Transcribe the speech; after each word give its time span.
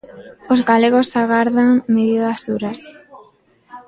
Os 0.53 0.59
galegos 0.69 1.09
agardan 1.21 1.69
medidas 1.95 2.39
duras. 2.49 2.79